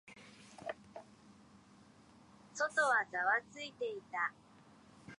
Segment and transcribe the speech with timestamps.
[2.55, 4.33] 外はざわついていた。